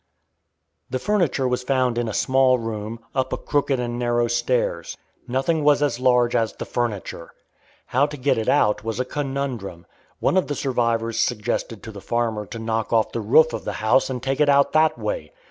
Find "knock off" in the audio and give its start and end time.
12.57-13.11